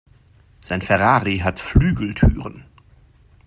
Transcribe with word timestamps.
Sein 0.61 0.81
Ferrari 0.81 1.37
hat 1.43 1.59
Flügeltüren. 1.59 2.65